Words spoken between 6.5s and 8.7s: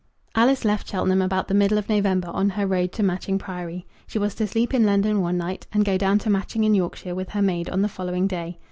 in Yorkshire with her maid on the following day.